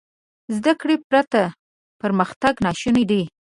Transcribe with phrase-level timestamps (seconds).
[0.55, 1.41] زده کړې پرته
[2.01, 3.23] پرمختګ ناشونی دی.